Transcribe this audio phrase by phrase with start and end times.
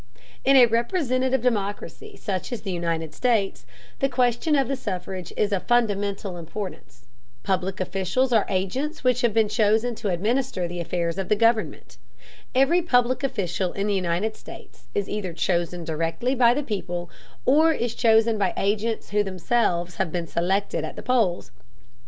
[0.43, 3.67] In a representative democracy such as the United States,
[3.99, 7.05] the question of the suffrage is of fundamental importance.
[7.43, 11.97] Public officials are agents which have been chosen to administer the affairs of government.
[12.55, 17.11] Every public official in the United States is either chosen directly by the people,
[17.45, 21.51] or is chosen by agents who themselves have been selected at the polls.